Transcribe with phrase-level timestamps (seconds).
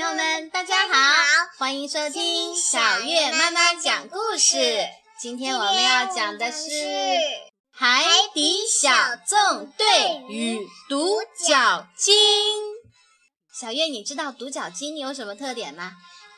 [0.00, 0.94] 朋友们，大家好，
[1.56, 4.86] 欢迎收听小月妈妈讲故事。
[5.20, 6.68] 今天我们要讲的是
[7.72, 8.88] 《海底小
[9.26, 11.18] 纵队与独
[11.48, 12.14] 角鲸》。
[13.52, 15.90] 小月，你知道独角鲸有什么特点吗？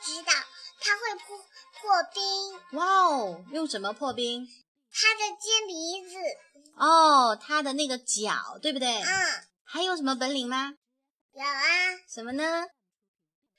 [0.03, 0.33] 知道，
[0.81, 1.37] 它会破
[1.83, 2.79] 破冰。
[2.79, 4.49] 哇哦，用什么破冰？
[4.91, 6.17] 它的尖鼻子。
[6.79, 9.03] 哦，它的那个角，对不对？
[9.03, 9.45] 嗯。
[9.67, 10.73] 还有什么本领吗？
[11.35, 11.61] 有啊。
[12.09, 12.65] 什么呢？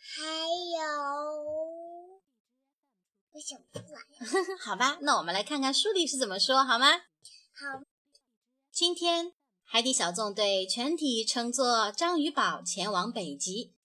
[0.03, 0.81] 还有，
[3.31, 4.01] 我想不出来。
[4.59, 6.97] 好吧，那我们来看看书里是怎么说，好吗？
[6.97, 7.83] 好。
[8.71, 9.33] 今天
[9.63, 13.75] 海底小纵队全体乘坐章鱼堡前往北极。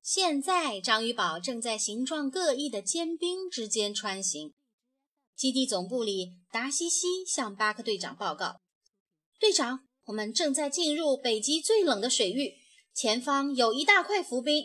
[0.00, 4.54] 现在章鱼堡正在形状各异的坚冰之间穿行。
[5.34, 8.60] 基地总部里，达西西向巴克队长报告
[9.38, 12.54] ：“队长，我们正在进入北极最冷的水域，
[12.94, 14.64] 前方有一大块浮冰。”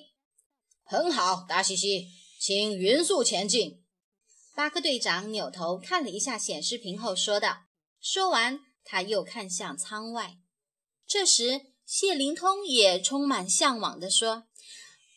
[0.92, 3.81] 很好，达西西，请匀速前进。
[4.53, 7.59] 巴克队长扭头看了一下显示屏后说道。
[8.02, 10.39] 说完，他又看向舱外。
[11.08, 14.47] 这时，谢灵通也充满向往地说：“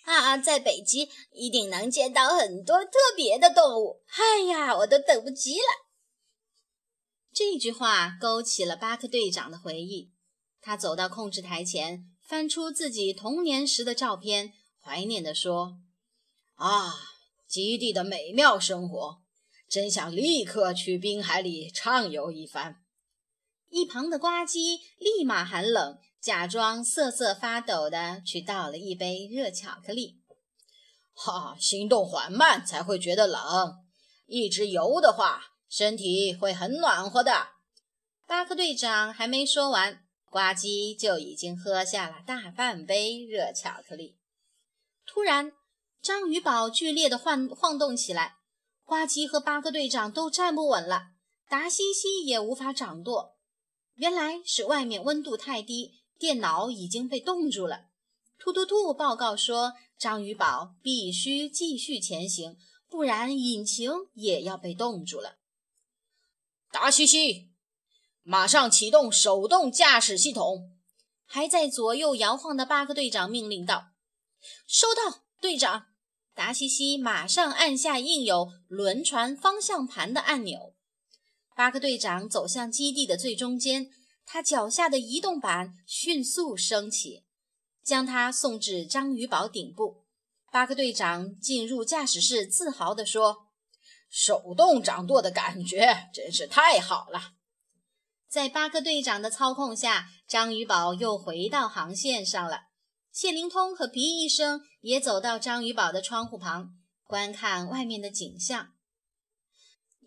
[0.07, 4.05] 啊，在北极一定能见到很多特别的动物。
[4.07, 5.67] 哎呀，我都等不及了。”
[7.35, 10.13] 这句话勾起了巴克队长的回忆。
[10.61, 14.53] 他走到控制台前，翻出自己童年时的照片。
[14.85, 15.79] 怀念地说
[16.57, 16.93] ：“啊，
[17.47, 19.23] 极地的美妙生活，
[19.67, 22.83] 真想立刻去冰海里畅游一番。”
[23.71, 30.21] 一旁的呱唧立马寒冷，假装瑟瑟发抖的去倒了一杯热巧克力。
[31.15, 33.41] 哈，行动缓慢才会觉得冷，
[34.27, 37.49] 一直游的话，身体会很暖和的。
[38.27, 44.19] 巴克队长还没说完，呱唧就已经喝下了大半杯热巧克力。
[45.07, 45.53] 突然，
[46.03, 48.37] 章鱼堡剧烈的晃晃动起来，
[48.85, 51.09] 呱唧和巴克队长都站不稳了，
[51.49, 53.37] 达西西也无法掌舵。
[53.95, 57.87] 原来是外面温度太低，电脑已经被冻住了。
[58.39, 62.57] 突突突报告说，章鱼堡必须继续前行，
[62.89, 65.37] 不然引擎也要被冻住了。
[66.73, 67.51] 达西西，
[68.23, 70.73] 马上启动手动驾驶系统！
[71.25, 73.94] 还在左右摇晃的巴克队长命令道。
[74.67, 75.87] 收到，队长。
[76.35, 80.75] 达西西马上按下印有轮船方向盘的按钮。
[81.55, 83.89] 巴克队长走向基地的最中间，
[84.27, 87.25] 他脚下的移动板迅速升起，
[87.85, 90.05] 将他送至章鱼堡顶部。
[90.51, 93.49] 巴克队长进入驾驶室，自豪地说
[94.11, 97.35] ：“手动掌舵的感觉真是太好了。”
[98.29, 102.63] 在巴克队长的操控下，章鱼堡又回到航线上了。
[103.15, 108.73] 谢灵通和皮医生也走到章鱼堡的窗户旁，观看外面的景象。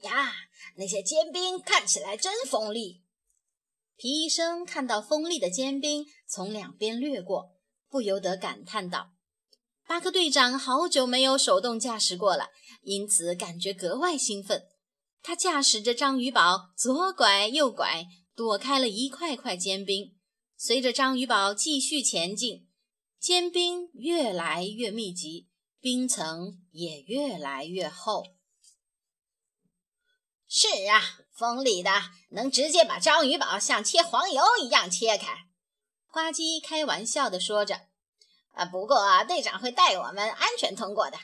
[0.02, 0.34] 呀，
[0.76, 3.06] 那些坚冰看起来真锋利。
[3.96, 7.56] 皮医生看到锋利的坚冰从两边掠过，
[7.90, 9.12] 不由得感叹道
[9.88, 12.50] ：“巴克队长好久没有手动驾驶过了，
[12.82, 14.68] 因此感觉格外兴奋。
[15.24, 20.14] 他驾驶着章鱼堡左拐右拐，躲开了一块块坚冰，
[20.58, 22.67] 随着章鱼堡继续前进。”
[23.20, 28.24] 坚冰越来越密集，冰层也越来越厚。
[30.48, 31.02] 是啊，
[31.34, 31.92] 锋利的，
[32.30, 35.48] 能直接把章鱼堡像切黄油一样切开。
[36.10, 37.88] 呱唧开玩笑地说着。
[38.54, 41.18] 啊，不过队长会带我们安全通过的。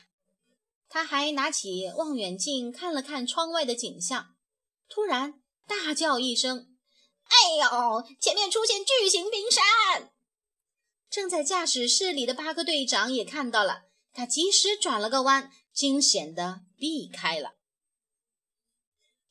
[0.88, 4.36] 他还拿起望远镜看了看窗外的景象，
[4.88, 6.76] 突然大叫一声
[7.26, 10.13] ：“哎呦，前面出现巨型冰山！”
[11.14, 17.54] 正在驾驶室里的巴克队长也看到了，他及时转了个弯，惊险地避开了。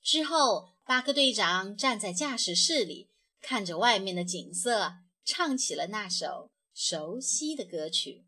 [0.01, 3.09] 之后，巴克队长站在驾驶室里，
[3.41, 4.94] 看着外面的景色，
[5.25, 8.24] 唱起了那首熟悉的歌曲：“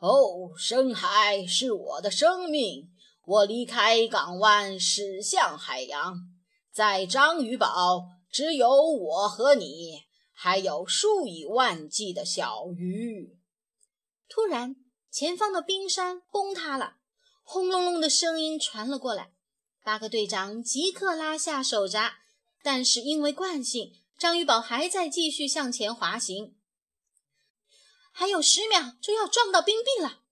[0.00, 2.88] 哦，深海是我的生命，
[3.26, 6.16] 我离开港湾，驶向海洋，
[6.72, 10.04] 在章鱼堡，只有我和你。”
[10.44, 13.38] 还有数以万计的小鱼。
[14.28, 14.74] 突然，
[15.08, 16.96] 前方的冰山崩塌了，
[17.44, 19.32] 轰隆隆的声音传了过来。
[19.84, 22.16] 巴克队长即刻拉下手闸，
[22.60, 26.56] 但是因为惯性，章鱼堡还在继续向前滑行。
[28.10, 30.22] 还有十秒就要撞到冰壁了。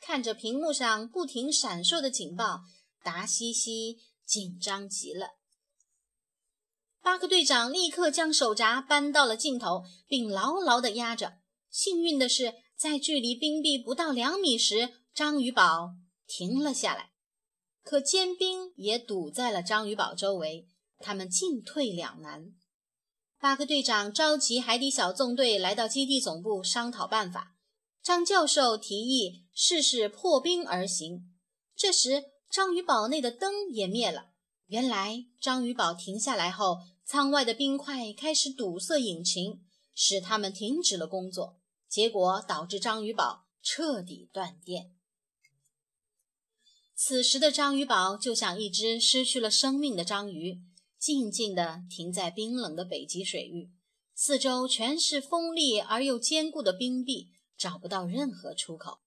[0.00, 2.62] 看着屏幕上不停闪烁的警报，
[3.04, 5.36] 达西西紧张极了。
[7.08, 11.38] 巴克队长立刻将手闸搬到了尽头，并牢牢地压着。
[11.70, 15.94] 幸运的是，在距离冰壁不到两米时，章鱼堡
[16.26, 17.12] 停了下来。
[17.82, 20.68] 可坚冰也堵在了章鱼堡周围，
[20.98, 22.52] 他们进退两难。
[23.40, 27.54] 巴克队长召集海底小纵队来到基地总部商讨办法。
[28.02, 31.22] 张教授提议试试破冰而行。
[31.74, 34.26] 这时，章鱼堡内的灯也灭了。
[34.66, 36.76] 原来，章鱼堡停下来后，
[37.10, 39.62] 舱外的冰块开始堵塞引擎，
[39.94, 41.56] 使他们停止了工作，
[41.88, 44.92] 结果导致章鱼堡彻底断电。
[46.94, 50.60] 此时的章鱼堡就像一只失去了生命的章鱼。
[50.98, 53.70] 静静地停在冰冷的北极水域，
[54.14, 58.98] 四周全是锋利而又坚固的冰壁，找不到任何出口。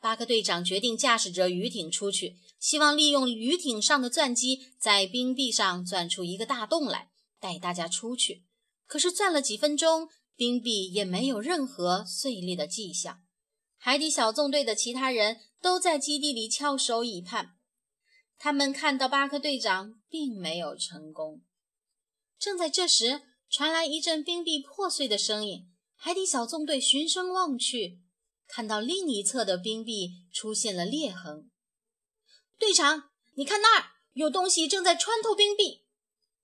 [0.00, 7.10] 巴克队长决定驾驶着鱼艇出去，希望利用鱼艇上的钻机在冰壁上钻出一个大洞来，
[7.44, 8.46] 带大家出去。
[8.86, 13.22] 可是转了几分钟，冰壁也没有任何碎裂的迹象。
[13.76, 17.56] 海底小纵队的其他人都在基地里翘首以盼。
[18.38, 21.42] 他们看到巴克队长并没有成功。
[22.38, 23.20] 正在这时，
[23.50, 25.70] 传来一阵冰壁破碎的声音。
[25.94, 28.00] 海底小纵队循声望去，
[28.48, 31.50] 看到另一侧的冰壁出现了裂痕。
[32.58, 35.83] 队长，你看那儿有东西正在穿透冰壁！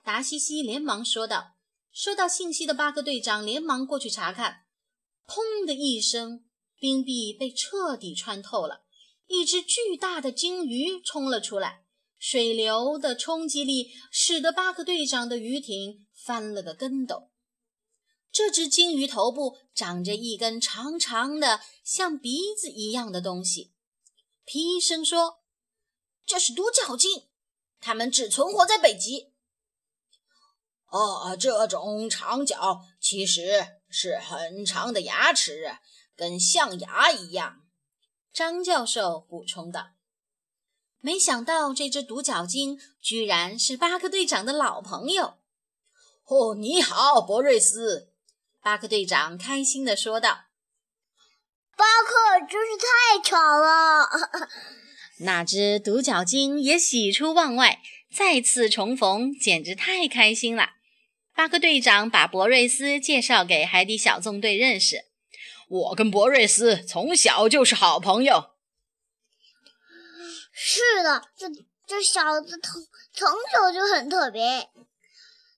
[0.02, 1.56] 达西西连忙说道。
[1.92, 4.64] 收到信息的巴克队长连忙过去查看。
[5.26, 6.44] 砰的一声，
[6.78, 8.84] 冰壁被彻底穿透了。
[9.26, 11.84] 一只巨大的鲸鱼冲了出来，
[12.16, 17.30] 水流的冲击力使得巴克队长的鱼艇翻了个跟斗。
[18.30, 23.72] 这只鲸鱼头部长着一根长长的、像鼻子一样的东西。
[24.44, 25.40] 皮医生说
[26.24, 27.24] ：“这是独角鲸，
[27.80, 29.32] 它们只存活在北极。”
[30.90, 35.76] 哦，这种长角其实是很长的牙齿，
[36.16, 37.62] 跟象牙一样。
[38.32, 39.90] 张教授补充道
[41.00, 45.34] ：“没想到这只独角鲸居然是巴克队长的老朋友。”
[46.26, 48.12] 哦，你好，博瑞斯！
[48.60, 50.46] 巴克队长开心地说道
[51.76, 54.48] ：“巴克真是太巧了！”
[55.22, 57.80] 那只独角鲸也喜出望外，
[58.12, 60.70] 再次重逢简直太开心了。
[61.40, 65.06] 巴克队长把博瑞斯介绍给海底小纵队认识。
[65.70, 68.50] 我跟博瑞斯从小就是好朋友。
[70.52, 71.46] 是的，这
[71.86, 72.82] 这小子从
[73.14, 74.68] 从小就很特别，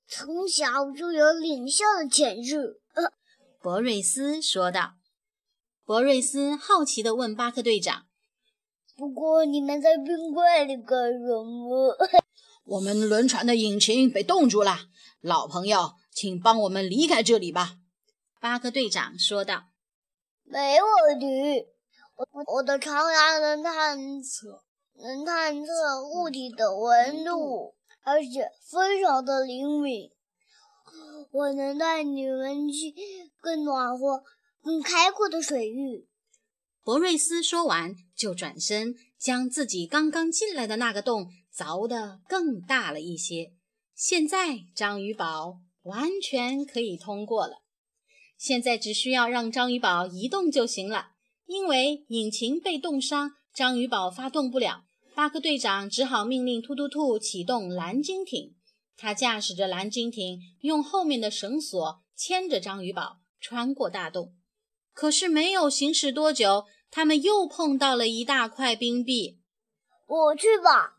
[0.07, 2.81] 从小就有领袖的潜质。
[3.61, 4.93] 博瑞斯说道。
[5.85, 8.07] 博瑞斯好奇地问巴克队长
[8.97, 11.97] ：“不过你们在冰柜里干什么？”
[12.67, 14.87] 我们轮船的引擎被冻住了，
[15.23, 17.77] 老朋友，请帮我们离开这里吧。”
[18.41, 19.65] 巴克队长说道。
[20.43, 21.65] 没问题，
[22.17, 24.63] 我我的长牙能探测
[24.95, 25.73] 能探测
[26.05, 30.11] 物体的温度，而且非常的灵敏。
[31.31, 32.93] 我能带你们去
[33.41, 34.23] 更暖和、
[34.61, 36.09] 更开阔的水域。
[36.83, 43.53] 博瑞斯说完，就转身将自己刚刚进来的那个洞凿得更大了一些。
[44.05, 47.63] 现在章鱼堡完全可以通过了。
[48.37, 51.11] 现在只需要让章鱼堡移动就行了，
[51.47, 54.87] 因为引擎被冻伤，章鱼堡发动不了。
[55.15, 58.57] 巴克队长只好命令突突兔启动蓝鲸艇。
[58.97, 64.35] 他驾驶着蓝鲸艇，用后面的绳索牵着章鱼堡穿过大洞。
[64.93, 69.39] 可是没有行驶多久，他们又碰到了一大块冰壁。
[70.09, 70.97] 我去吧。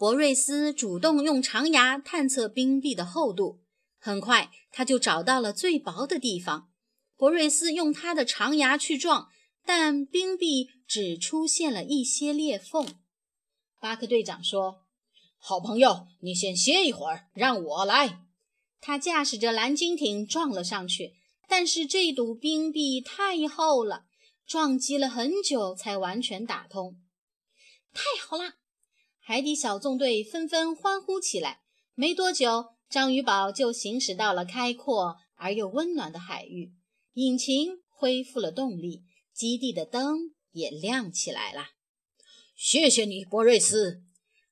[0.00, 3.60] 博瑞斯主动用长牙探测冰壁的厚度。
[3.98, 6.70] 很快，他就找到了最薄的地方。
[7.18, 9.28] 博瑞斯用他的长牙去撞，
[9.62, 12.94] 但冰壁只出现了一些裂缝。
[13.78, 14.86] 巴克队长说
[15.36, 18.22] ：“好朋友，你先歇一会儿，让我来。”
[18.80, 21.12] 他驾驶着蓝鲸艇撞了上去，
[21.46, 24.06] 但是这堵冰壁太厚了，
[24.46, 26.96] 撞击了很久才完全打通。
[27.92, 28.59] 太好了！
[29.30, 31.60] 海底小纵队纷纷欢呼起来。
[31.94, 32.74] 没多久。
[32.88, 36.72] 章鱼堡就行驶到了开阔而又温暖的海域，
[37.12, 41.66] 引擎恢复了动力，基地的灯也亮起来了。
[42.56, 44.02] 谢谢你，博瑞斯，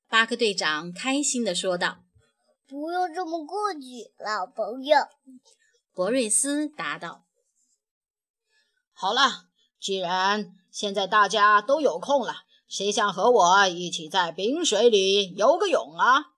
[0.06, 2.04] 巴克队长开心地说道。
[2.68, 4.96] “不用这么客气，老朋友。”
[5.92, 7.24] 博瑞斯答道。
[8.94, 9.48] “好了，
[9.80, 16.34] 既然现在大家都有空了，谁想和我一起在冰水里游个泳啊？”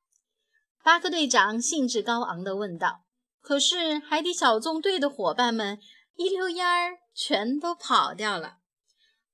[0.83, 3.05] 巴克队长兴致高昂地问道
[3.43, 5.79] ：“可是海底小纵队的伙伴们
[6.17, 8.59] 一溜烟儿全都跑掉了。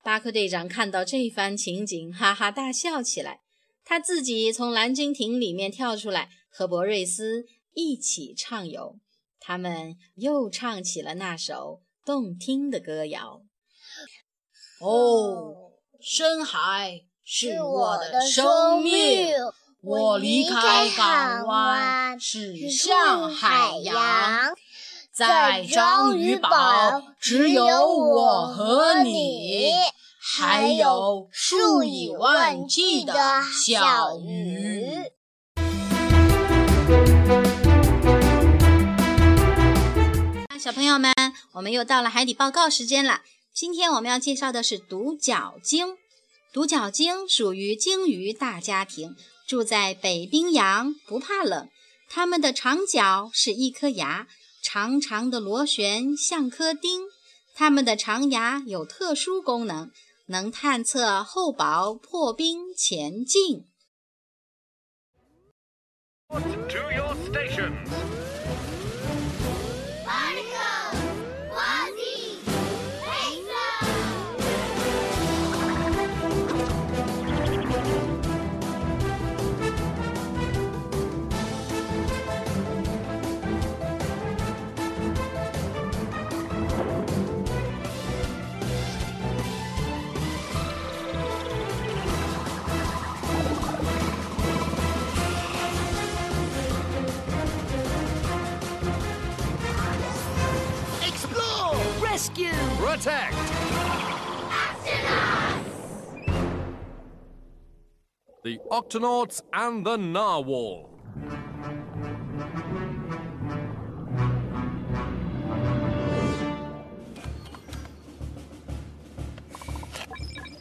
[0.03, 3.43] 巴克队长看到这番情景，哈哈大笑起来。
[3.85, 8.99] 他自己从蓝鲸艇里面跳出来，和博瑞斯一起畅游。
[9.39, 13.43] 他们又唱起了那首动听的歌谣
[14.83, 15.55] ：“哦，
[16.09, 19.35] 深海是我的生命，
[19.83, 24.55] 我离开港湾，驶向海洋。
[25.11, 29.73] 在章鱼堡，只有我和你，
[30.21, 35.11] 还有数以万计的小鱼。”
[40.57, 41.13] 小朋友们，
[41.55, 43.23] 我们又到了海底报告时间了。
[43.57, 45.97] 今天我们要介绍的是独角鲸。
[46.53, 51.67] 独角鲸属于鲸鱼大家庭，住在北冰洋，不怕冷。
[52.07, 54.29] 它们的长角是一颗牙，
[54.63, 57.05] 长长的螺旋像颗钉。
[57.55, 59.91] 它们的长牙有特殊功能，
[60.27, 63.65] 能探测厚薄、破冰、前进。
[102.27, 102.51] Rescue!
[102.79, 103.37] Protect!
[108.43, 110.91] The Octonauts and the Narwhal.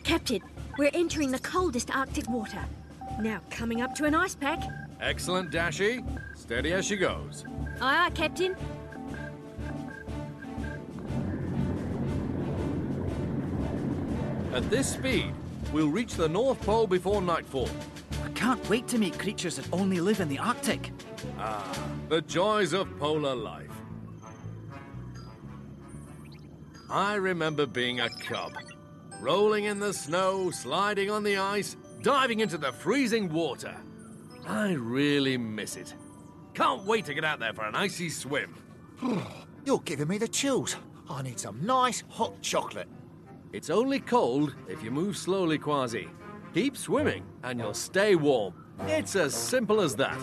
[0.04, 0.42] Captain,
[0.78, 2.64] we're entering the coldest Arctic water.
[3.20, 4.62] Now coming up to an ice pack.
[5.02, 6.06] Excellent, Dashy.
[6.36, 7.44] Steady as she goes.
[7.82, 8.56] Aye, aye, Captain.
[14.56, 15.34] At this speed,
[15.74, 17.70] we'll reach the North Pole before nightfall.
[18.24, 20.94] I can't wait to meet creatures that only live in the Arctic.
[21.38, 23.70] Ah, the joys of polar life.
[26.90, 28.54] I remember being a cub,
[29.20, 33.76] rolling in the snow, sliding on the ice, diving into the freezing water.
[34.48, 35.94] I really miss it.
[36.54, 38.56] Can't wait to get out there for an icy swim.
[39.66, 40.78] You're giving me the chills.
[41.10, 42.88] I need some nice hot chocolate.
[43.56, 46.10] It's only cold if you move slowly, Quasi.
[46.54, 48.54] Keep swimming and you'll stay warm.
[48.82, 50.18] It's as simple as that.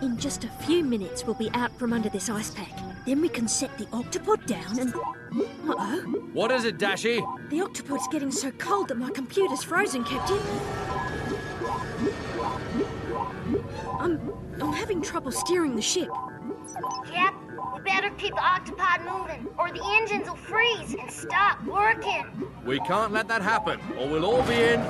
[0.00, 2.70] In just a few minutes, we'll be out from under this ice pack.
[3.06, 4.94] Then we can set the octopod down and.
[4.94, 6.00] Uh oh.
[6.32, 7.20] What is it, Dashy?
[7.50, 10.38] The octopod's getting so cold that my computer's frozen, Captain.
[14.00, 14.32] I'm.
[14.62, 16.08] I'm having trouble steering the ship.
[17.12, 17.34] Yep,
[17.74, 22.24] we better keep the octopod moving, or the engines will freeze and stop working.
[22.64, 24.82] We can't let that happen, or we'll all be in.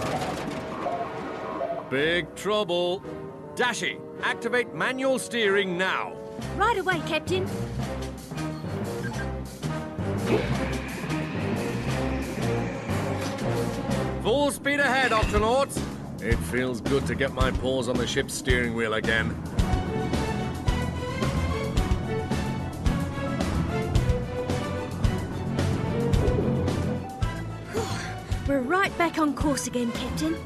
[1.90, 3.02] Big trouble.
[3.56, 6.16] Dashy, activate manual steering now.
[6.56, 7.46] Right away, Captain.
[14.22, 15.99] Full speed ahead, Octonauts.
[16.22, 19.34] It feels good to get my paws on the ship's steering wheel again.
[28.46, 30.36] We're right back on course again, Captain.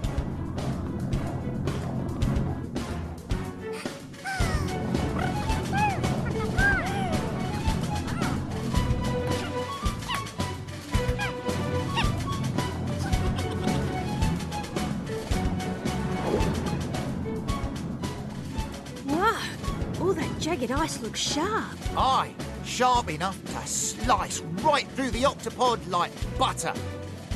[20.84, 21.78] That jagged ice looks sharp.
[21.96, 26.74] Aye, sharp enough to slice right through the octopod like butter.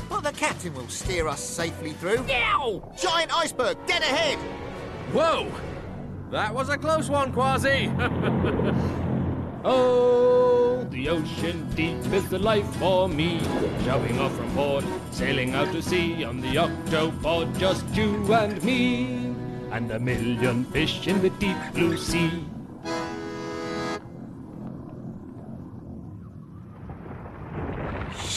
[0.09, 2.25] But the captain will steer us safely through.
[2.29, 2.93] Ow!
[2.99, 4.37] Giant iceberg, dead ahead!
[5.13, 5.51] Whoa!
[6.31, 7.91] That was a close one, Quasi.
[9.63, 13.39] oh, The ocean deep is the life for me.
[13.83, 19.35] Shoving off from port, sailing out to sea on the octopod, just you and me.
[19.71, 22.48] And a million fish in the deep blue sea.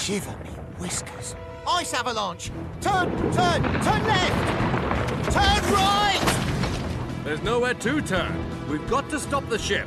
[0.02, 1.36] Shiver me whiskers.
[1.64, 2.50] Ice avalanche!
[2.80, 5.32] Turn, turn, turn left!
[5.32, 7.20] Turn right!
[7.22, 8.34] There's nowhere to turn.
[8.68, 9.86] We've got to stop the ship.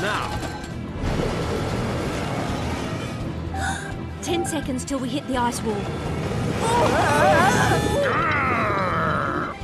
[0.00, 0.30] Now.
[4.22, 5.76] Ten seconds till we hit the ice wall.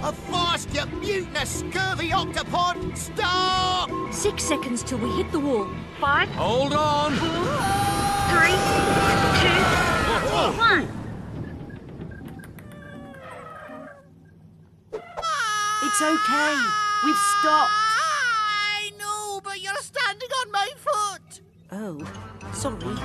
[0.03, 2.95] Avast, you mutinous, scurvy octopod!
[2.95, 3.91] Stop!
[4.13, 5.67] Six seconds till we hit the wall.
[5.99, 7.92] Five, Hold on.
[8.33, 8.57] Three,
[9.41, 9.63] two,
[10.59, 10.89] one.
[15.85, 16.57] It's okay.
[17.05, 17.73] We've stopped.
[17.73, 21.41] I know, but you're standing on my foot!
[21.71, 21.99] Oh,
[22.55, 22.97] sorry.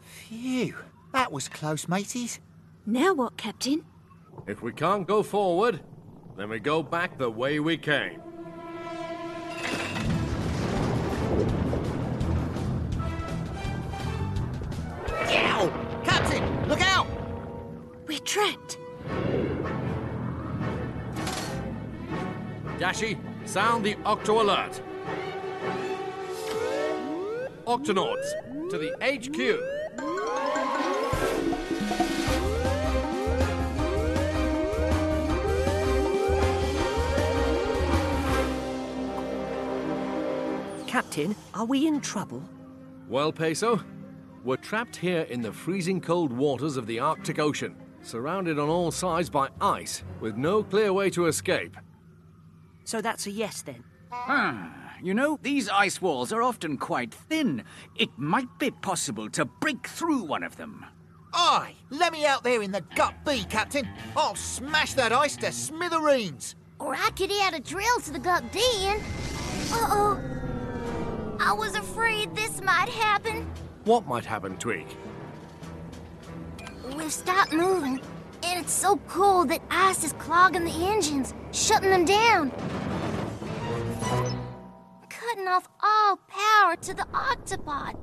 [0.00, 0.74] Phew,
[1.12, 2.40] that was close, mateys.
[2.84, 3.84] Now what, Captain?
[4.46, 5.80] If we can't go forward,
[6.36, 8.20] then we go back the way we came.
[22.86, 24.80] Dashi, sound the Octo alert.
[27.66, 28.30] Octonauts,
[28.70, 29.58] to the HQ.
[40.86, 42.40] Captain, are we in trouble?
[43.08, 43.80] Well, Peso,
[44.44, 48.92] we're trapped here in the freezing cold waters of the Arctic Ocean, surrounded on all
[48.92, 51.76] sides by ice, with no clear way to escape.
[52.86, 53.82] So that's a yes then.
[54.12, 57.64] Ah, you know, these ice walls are often quite thin.
[57.96, 60.86] It might be possible to break through one of them.
[61.34, 63.88] Aye, let me out there in the gut B, Captain.
[64.16, 66.54] I'll smash that ice to smithereens.
[66.78, 69.02] Or I could add a drill to the gut D and...
[69.72, 70.20] Uh-oh.
[71.40, 73.50] I was afraid this might happen.
[73.84, 74.96] What might happen, Tweak?
[76.96, 78.00] We've stopped moving,
[78.46, 82.50] and it's so cold that ice is clogging the engines, shutting them down.
[85.08, 87.96] Cutting off all power to the octopod.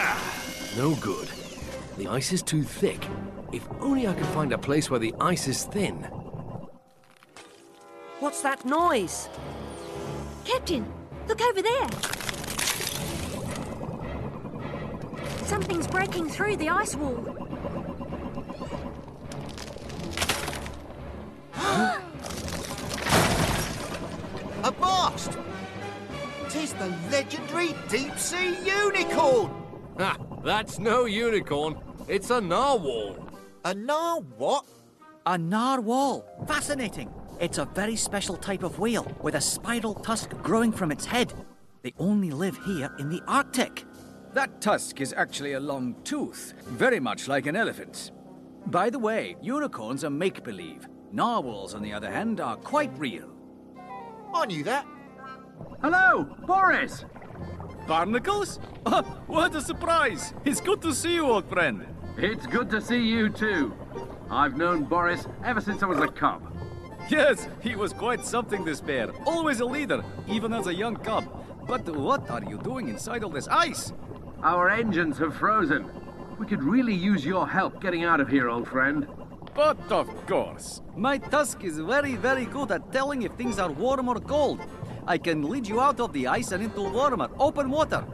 [0.00, 1.37] Ah, No good.
[2.08, 3.06] The ice is too thick.
[3.52, 5.96] If only I could find a place where the ice is thin.
[8.18, 9.28] What's that noise?
[10.46, 10.90] Captain,
[11.28, 11.86] look over there.
[15.44, 17.18] Something's breaking through the ice wall.
[24.64, 25.36] A blast!
[26.48, 29.50] Tis the legendary deep sea unicorn!
[29.98, 30.16] Ha!
[30.42, 31.82] That's no unicorn.
[32.08, 33.18] It's a narwhal.
[33.66, 34.64] A nar what?
[35.26, 36.24] A narwhal.
[36.46, 37.12] Fascinating.
[37.38, 41.34] It's a very special type of whale with a spiral tusk growing from its head.
[41.82, 43.84] They only live here in the Arctic.
[44.32, 48.12] That tusk is actually a long tooth, very much like an elephant.
[48.68, 50.88] By the way, unicorns are make believe.
[51.12, 53.28] Narwhals, on the other hand, are quite real.
[54.32, 54.86] I knew that.
[55.82, 57.04] Hello, Boris!
[57.86, 58.60] Barnacles?
[59.26, 60.32] What a surprise!
[60.46, 61.97] It's good to see you, old friend.
[62.20, 63.72] It's good to see you too.
[64.28, 66.42] I've known Boris ever since I was a cub.
[67.08, 69.12] Yes, he was quite something, this bear.
[69.24, 71.24] Always a leader, even as a young cub.
[71.68, 73.92] But what are you doing inside all this ice?
[74.42, 75.88] Our engines have frozen.
[76.40, 79.06] We could really use your help getting out of here, old friend.
[79.54, 84.08] But of course, my tusk is very, very good at telling if things are warm
[84.08, 84.58] or cold.
[85.06, 88.04] I can lead you out of the ice and into warmer, open water.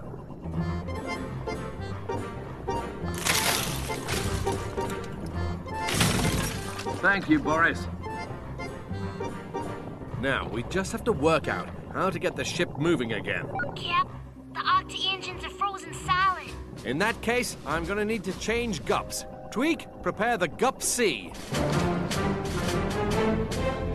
[7.05, 7.87] Thank you, Boris.
[10.23, 13.47] Now, we just have to work out how to get the ship moving again.
[13.77, 14.09] Cap,
[14.55, 16.51] the octa engines are frozen solid.
[16.87, 19.27] In that case, I'm gonna need to change gups.
[19.51, 21.31] Tweak, prepare the gup C.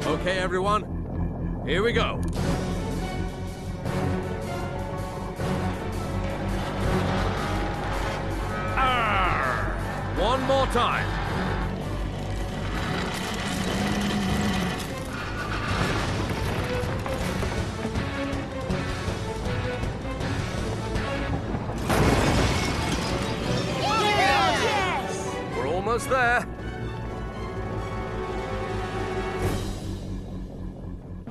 [0.06, 2.22] Okay, everyone, here we go.
[8.78, 9.76] Arr!
[10.20, 11.19] One more time.
[26.00, 26.48] We're there.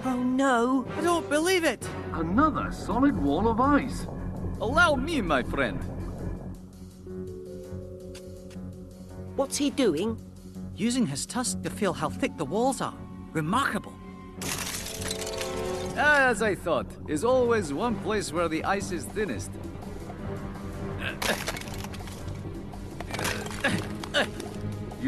[0.04, 0.86] Oh no.
[0.96, 1.88] I don't believe it.
[2.12, 4.06] Another solid wall of ice.
[4.60, 5.78] Allow me, my friend.
[9.36, 10.20] What's he doing?
[10.74, 12.98] Using his tusk to feel how thick the walls are.
[13.32, 13.94] Remarkable.
[15.96, 19.50] As I thought, is always one place where the ice is thinnest.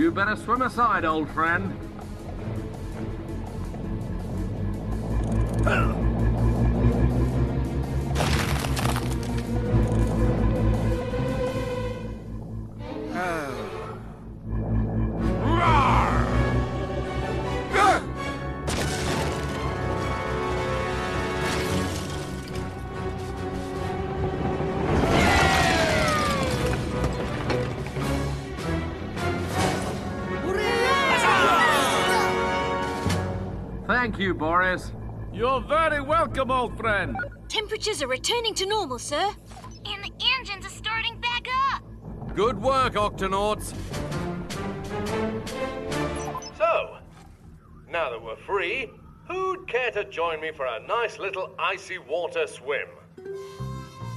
[0.01, 1.90] You better swim aside, old friend.
[34.01, 34.93] Thank you, Boris.
[35.31, 37.15] You're very welcome, old friend.
[37.49, 39.31] Temperatures are returning to normal, sir.
[39.85, 41.83] And the engines are starting back up.
[42.35, 43.75] Good work, Octonauts.
[46.57, 46.97] So,
[47.91, 48.91] now that we're free,
[49.29, 52.89] who'd care to join me for a nice little icy water swim?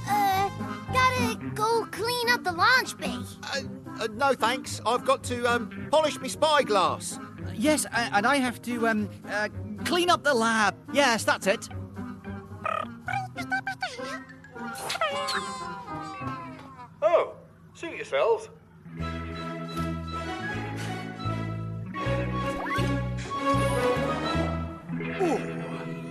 [0.08, 0.48] Uh,
[0.94, 3.18] gotta go clean up the launch bay.
[3.52, 3.60] Uh,
[4.00, 4.80] uh, no thanks.
[4.86, 7.18] I've got to um, polish my spyglass.
[7.56, 9.48] Yes, and I have to, um, uh,
[9.84, 10.74] clean up the lab.
[10.92, 11.68] Yes, that's it.
[17.02, 17.34] Oh,
[17.74, 18.50] suit yourselves.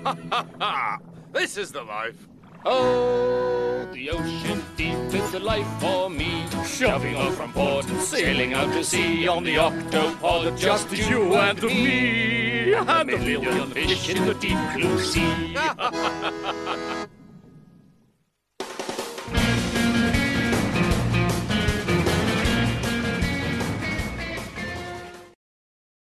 [1.33, 2.27] This is the life.
[2.65, 6.45] Oh, the ocean deep is the life for me.
[6.65, 11.61] Shoving off from port and sailing out to sea on the octopod, just you and
[11.61, 12.73] me.
[12.73, 15.57] And a million fish in the deep blue sea.